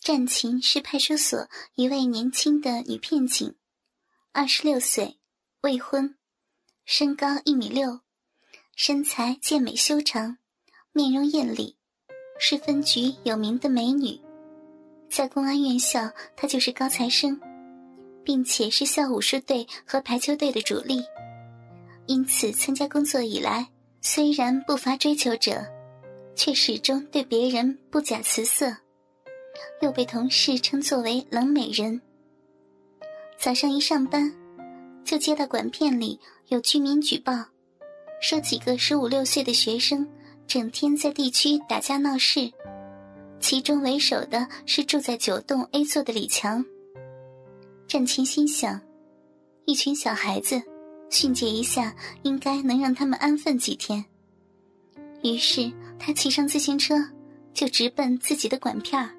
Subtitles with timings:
[0.00, 3.54] 战琴是派出所一位年轻的女片警，
[4.32, 5.18] 二十六岁，
[5.60, 6.16] 未婚，
[6.86, 8.00] 身高一米六，
[8.74, 10.38] 身材健美修长，
[10.92, 11.76] 面容艳丽，
[12.38, 14.18] 是分局有名的美女。
[15.10, 17.38] 在公安院校，她就是高材生，
[18.24, 21.04] 并且是校武术队和排球队的主力。
[22.06, 23.68] 因此，参加工作以来，
[24.00, 25.62] 虽然不乏追求者，
[26.34, 28.74] 却始终对别人不假辞色。
[29.80, 32.00] 又被同事称作为“冷美人”。
[33.38, 34.32] 早上一上班，
[35.04, 36.18] 就接到管片里
[36.48, 37.32] 有居民举报，
[38.20, 40.06] 说几个十五六岁的学生
[40.46, 42.52] 整天在地区打架闹事，
[43.40, 46.64] 其中为首的是住在九栋 A 座的李强。
[47.88, 48.80] 战琴心想，
[49.64, 50.60] 一群小孩子，
[51.08, 54.04] 训诫一下，应该能让他们安分几天。
[55.22, 56.94] 于是他骑上自行车，
[57.52, 59.10] 就直奔自己的管片儿。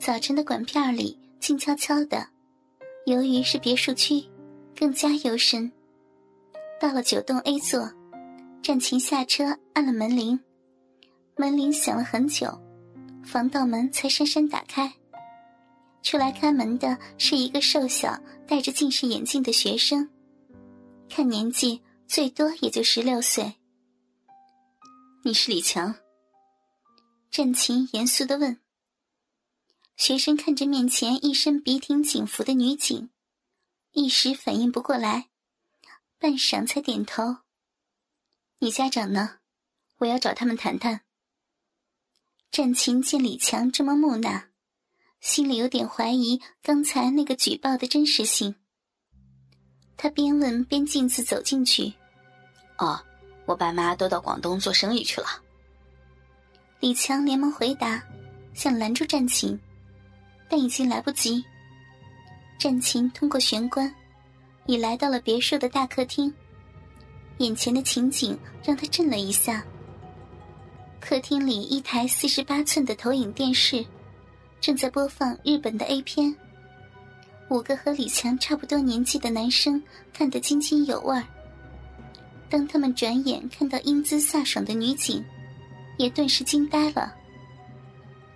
[0.00, 2.26] 早晨的管片里静悄悄的，
[3.04, 4.24] 由于是别墅区，
[4.74, 5.70] 更加幽深。
[6.80, 7.86] 到了九栋 A 座，
[8.62, 10.40] 战琴下车按了门铃，
[11.36, 12.58] 门铃响了很久，
[13.22, 14.90] 防盗门才姗姗打开。
[16.02, 20.08] 出来开门的是一个瘦小、戴着近视眼镜的学生，
[21.10, 23.52] 看年纪最多也就十六岁。
[25.22, 25.94] 你是李强？
[27.30, 28.58] 战琴严肃的问。
[30.00, 33.10] 学生看着面前一身笔挺警服的女警，
[33.92, 35.28] 一时反应不过来，
[36.18, 37.36] 半晌才点头。
[38.60, 39.40] 你家长呢？
[39.98, 41.02] 我要找他们谈谈。
[42.50, 44.48] 战琴见李强这么木讷，
[45.20, 48.54] 心里有点怀疑刚才那个举报的真实性。
[49.98, 51.92] 他边问边径自走进去。
[52.78, 52.98] 哦，
[53.44, 55.26] 我爸妈都到广东做生意去了。
[56.80, 58.02] 李强连忙回答，
[58.54, 59.60] 想拦住战琴。
[60.50, 61.42] 但已经来不及。
[62.58, 63.90] 战琴通过玄关，
[64.66, 66.30] 已来到了别墅的大客厅。
[67.38, 69.64] 眼前的情景让他震了一下。
[71.00, 73.82] 客厅里一台四十八寸的投影电视，
[74.60, 76.36] 正在播放日本的 A 片。
[77.48, 79.82] 五个和李强差不多年纪的男生
[80.12, 81.24] 看得津津有味儿。
[82.50, 85.24] 当他们转眼看到英姿飒爽的女警，
[85.96, 87.14] 也顿时惊呆了。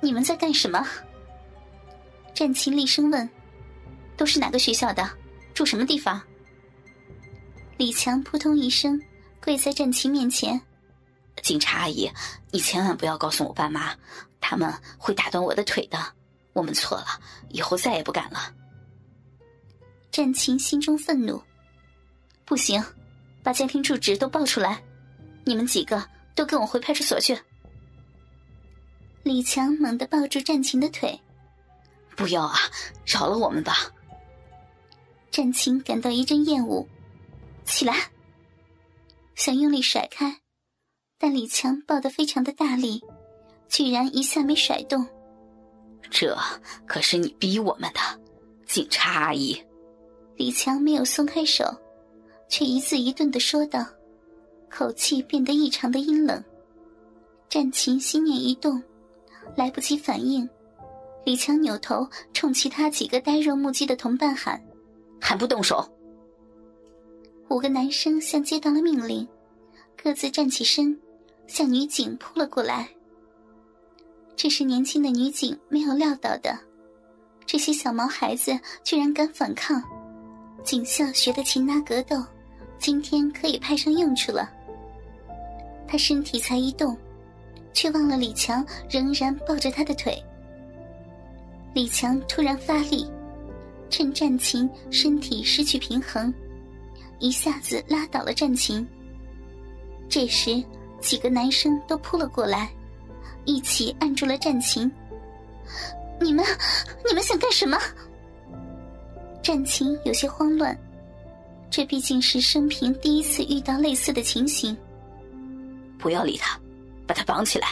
[0.00, 0.84] 你们在干什么？
[2.38, 3.28] 战琴厉声问
[4.16, 5.10] ：“都是哪个学校的？
[5.54, 6.22] 住什么地方？”
[7.76, 8.96] 李强扑通一声
[9.42, 10.60] 跪在战琴面前
[11.42, 12.08] ：“警察阿姨，
[12.52, 13.92] 你千万不要告诉我爸妈，
[14.40, 15.98] 他们会打断我的腿的。
[16.52, 17.06] 我们错了，
[17.48, 18.54] 以后再也不敢了。”
[20.12, 21.42] 战琴心中愤怒
[22.46, 22.80] ：“不行，
[23.42, 24.80] 把家庭住址都报出来！
[25.44, 27.36] 你们几个都跟我回派出所去！”
[29.24, 31.20] 李强猛地抱住战琴的腿。
[32.18, 32.58] 不要啊！
[33.06, 33.74] 饶了我们吧！
[35.30, 36.84] 战琴感到一阵厌恶，
[37.64, 37.94] 起来，
[39.36, 40.40] 想用力甩开，
[41.16, 43.00] 但李强抱得非常的大力，
[43.68, 45.06] 居然一下没甩动。
[46.10, 46.36] 这
[46.88, 48.00] 可是你逼我们的，
[48.66, 49.56] 警察阿姨。
[50.34, 51.64] 李强没有松开手，
[52.48, 53.86] 却一字一顿的说道，
[54.68, 56.42] 口气变得异常的阴冷。
[57.48, 58.82] 战琴心念一动，
[59.56, 60.48] 来不及反应。
[61.24, 64.62] 李强扭头冲其他几个呆若木鸡的同伴喊
[65.20, 65.86] ：“还不动手！”
[67.50, 69.26] 五个男生像接到了命令，
[70.02, 70.98] 各自站起身，
[71.46, 72.88] 向女警扑了过来。
[74.36, 76.58] 这是年轻的女警没有料到的，
[77.44, 79.82] 这些小毛孩子居然敢反抗。
[80.64, 82.22] 警校学的擒拿格斗，
[82.78, 84.50] 今天可以派上用处了。
[85.86, 86.96] 他身体才一动，
[87.72, 90.22] 却忘了李强仍然抱着他的腿。
[91.74, 93.08] 李强突然发力，
[93.88, 96.32] 趁战琴身体失去平衡，
[97.18, 98.86] 一下子拉倒了战琴。
[100.08, 100.62] 这时，
[101.00, 102.70] 几个男生都扑了过来，
[103.44, 104.90] 一起按住了战琴。
[106.20, 106.44] 你们，
[107.06, 107.78] 你们想干什么？
[109.42, 110.76] 战琴有些慌乱，
[111.70, 114.76] 这毕竟是生平第一次遇到类似的情形。
[115.98, 116.58] 不要理他，
[117.06, 117.68] 把他绑起来。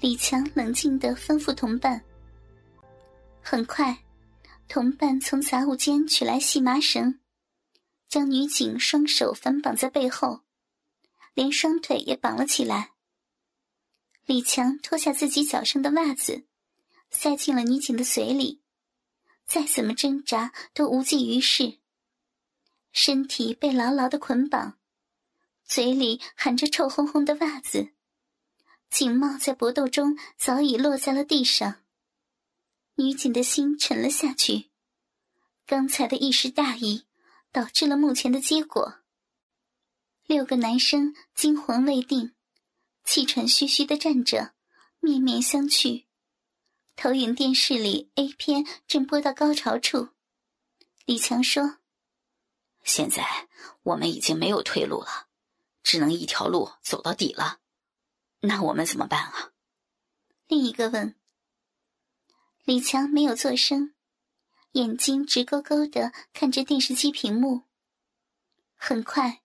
[0.00, 2.00] 李强冷静的吩咐同伴。
[3.46, 4.02] 很快，
[4.68, 7.20] 同伴从杂物间取来细麻绳，
[8.08, 10.40] 将女警双手反绑在背后，
[11.34, 12.92] 连双腿也绑了起来。
[14.24, 16.46] 李强脱下自己脚上的袜子，
[17.10, 18.62] 塞进了女警的嘴里，
[19.44, 21.80] 再怎么挣扎都无济于事。
[22.92, 24.78] 身体被牢牢的捆绑，
[25.62, 27.90] 嘴里含着臭烘烘的袜子，
[28.88, 31.83] 警帽在搏斗中早已落在了地上。
[32.96, 34.70] 女警的心沉了下去，
[35.66, 37.06] 刚才的一时大意
[37.50, 39.00] 导致了目前的结果。
[40.26, 42.34] 六个男生惊魂未定，
[43.02, 44.54] 气喘吁吁的站着，
[45.00, 46.06] 面面相觑。
[46.94, 50.10] 投影电视里 A 片正播到高潮处，
[51.04, 51.78] 李强说
[52.84, 53.48] ：“现在
[53.82, 55.26] 我们已经没有退路了，
[55.82, 57.58] 只能一条路走到底了。
[58.40, 59.50] 那我们怎么办啊？”
[60.46, 61.16] 另一个问。
[62.64, 63.92] 李强没有作声，
[64.72, 67.60] 眼睛直勾勾的看着电视机屏幕。
[68.74, 69.42] 很快，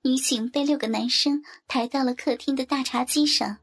[0.00, 3.58] 女警被六个男生抬到了客厅的大茶几上，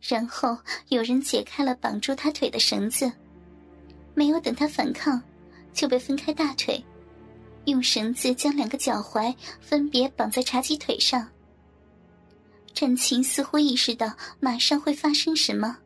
[0.00, 3.12] 然后有人解开了绑住她腿的绳子，
[4.14, 5.22] 没有等她反抗，
[5.72, 6.84] 就被分开大腿，
[7.66, 11.30] 用绳子将两个脚踝分别绑在茶几腿上。
[12.74, 15.78] 战琴似乎意识到马上会发生什么，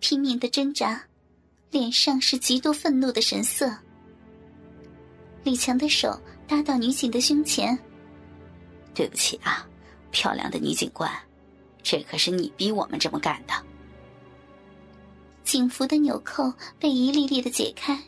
[0.00, 1.06] 拼命的挣扎。
[1.72, 3.74] 脸上是极度愤怒的神色。
[5.42, 7.76] 李强的手搭到女警的胸前。
[8.94, 9.66] 对不起啊，
[10.10, 11.10] 漂亮的女警官，
[11.82, 13.54] 这可是你逼我们这么干的。
[15.44, 17.98] 警服的纽扣被一粒粒的解开，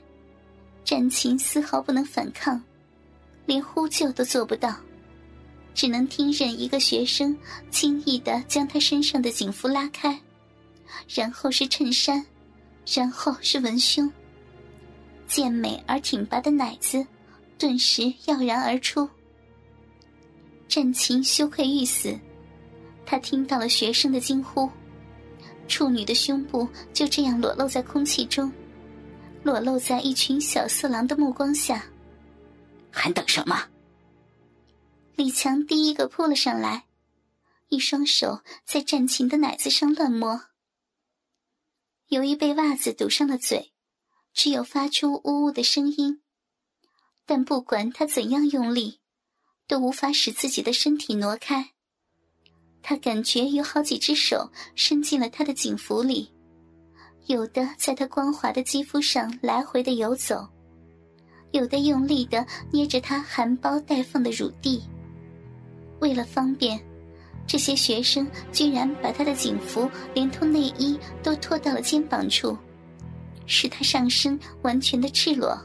[0.84, 2.62] 战琴丝毫不能反抗，
[3.46, 4.76] 连呼救都做不到，
[5.74, 7.34] 只能听任一个学生
[7.70, 10.20] 轻易的将她身上的警服拉开，
[11.08, 12.24] 然后是衬衫。
[12.86, 14.10] 然后是文胸，
[15.26, 17.04] 健美而挺拔的奶子，
[17.58, 19.08] 顿时耀然而出。
[20.68, 22.18] 战琴羞愧欲死，
[23.06, 24.68] 他听到了学生的惊呼，
[25.66, 28.52] 处女的胸部就这样裸露在空气中，
[29.42, 31.84] 裸露在一群小色狼的目光下。
[32.90, 33.64] 还等什么？
[35.16, 36.84] 李强第一个扑了上来，
[37.68, 40.40] 一双手在战琴的奶子上乱摸。
[42.08, 43.72] 由于被袜子堵上了嘴，
[44.32, 46.20] 只有发出呜呜的声音。
[47.24, 49.00] 但不管他怎样用力，
[49.66, 51.70] 都无法使自己的身体挪开。
[52.82, 56.30] 他感觉有好几只手伸进了他的警服里，
[57.26, 60.46] 有的在他光滑的肌肤上来回的游走，
[61.52, 64.82] 有的用力的捏着他含苞待放的乳蒂。
[66.00, 66.78] 为了方便。
[67.54, 72.58] 这些学生居然把他的警服连同内衣都脱到了肩膀处，
[73.46, 75.56] 使他上身完全的赤裸。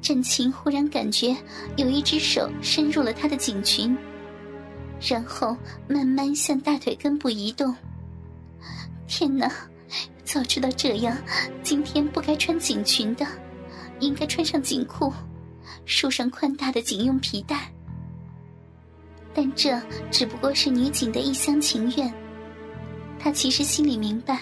[0.00, 1.36] 郑琴忽然感觉
[1.74, 3.98] 有一只手伸入了他的警裙，
[5.00, 5.56] 然后
[5.88, 7.74] 慢慢向大腿根部移动。
[9.08, 9.50] 天哪！
[10.22, 11.18] 早知道这样，
[11.64, 13.26] 今天不该穿警裙的，
[13.98, 15.12] 应该穿上警裤，
[15.84, 17.72] 束上宽大的警用皮带。
[19.40, 19.80] 但这
[20.10, 22.12] 只不过是女警的一厢情愿。
[23.20, 24.40] 她其实心里明白，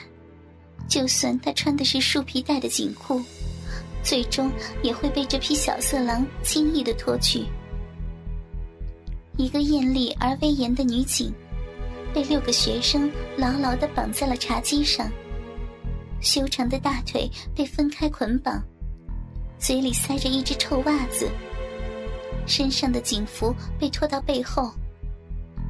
[0.89, 3.21] 就算她穿的是束皮带的警裤，
[4.03, 4.51] 最终
[4.83, 7.45] 也会被这批小色狼轻易的脱去。
[9.37, 11.31] 一个艳丽而威严的女警，
[12.15, 15.07] 被六个学生牢牢的绑在了茶几上，
[16.23, 18.65] 修长的大腿被分开捆绑，
[19.59, 21.31] 嘴里塞着一只臭袜子，
[22.47, 24.73] 身上的警服被拖到背后。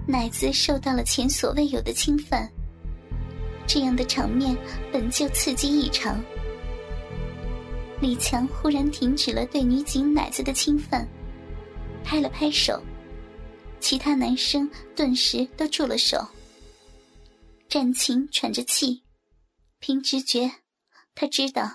[0.07, 2.49] 奶子受到了前所未有的侵犯，
[3.67, 4.57] 这样的场面
[4.93, 6.23] 本就刺激异常。
[8.01, 11.07] 李强忽然停止了对女警奶子的侵犯，
[12.05, 12.81] 拍了拍手，
[13.81, 16.25] 其他男生顿时都住了手。
[17.69, 19.03] 战琴喘着气，
[19.81, 20.49] 凭直觉，
[21.17, 21.69] 他知道，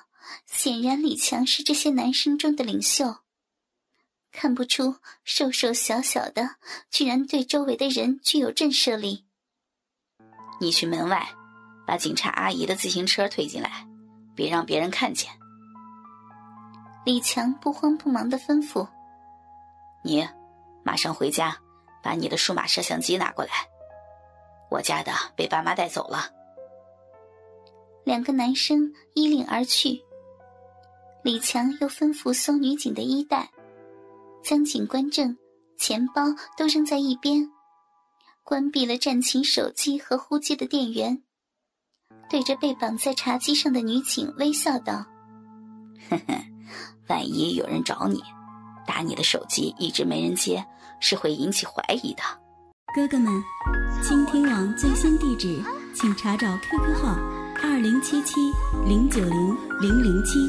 [0.45, 3.13] 显然李强是这些男生中的领袖。
[4.31, 6.55] 看不出瘦瘦小小的，
[6.89, 9.25] 居然对周围的人具有震慑力。
[10.59, 11.27] 你去门外，
[11.85, 13.85] 把警察阿姨的自行车推进来，
[14.35, 15.29] 别让别人看见。
[17.03, 18.87] 李强不慌不忙的吩咐
[20.03, 20.27] ：“你，
[20.83, 21.57] 马上回家，
[22.01, 23.51] 把你的数码摄像机拿过来。
[24.69, 26.29] 我家的被爸妈带走了。”
[28.05, 30.01] 两个男生依领而去。
[31.23, 33.51] 李强又吩咐搜女警的衣袋。
[34.43, 35.35] 将警官证、
[35.77, 36.23] 钱包
[36.57, 37.47] 都扔在一边，
[38.43, 41.21] 关闭了战琴手机和呼机的电源，
[42.29, 45.05] 对着被绑在茶几上的女警微笑道
[46.09, 46.43] ：“呵呵，
[47.07, 48.21] 万一有人找你，
[48.87, 50.65] 打你的手机一直没人接，
[50.99, 52.23] 是会引起怀疑的。”
[52.93, 53.31] 哥哥们，
[54.03, 57.15] 倾听网最新地址，请查找 QQ 号
[57.63, 58.51] 二零七七
[58.85, 60.39] 零九零零零七。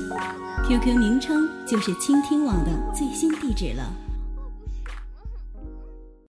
[0.67, 4.02] QQ 名称就是倾听网的最新地址了。